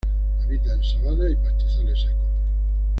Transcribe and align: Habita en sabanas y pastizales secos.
Habita 0.43 0.73
en 0.73 0.83
sabanas 0.83 1.31
y 1.31 1.35
pastizales 1.35 2.01
secos. 2.01 2.15